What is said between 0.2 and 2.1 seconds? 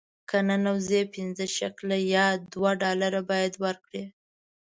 که ننوځې پنځه شکله